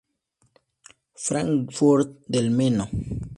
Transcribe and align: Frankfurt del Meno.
Frankfurt 1.27 2.19
del 2.27 2.49
Meno. 2.49 2.89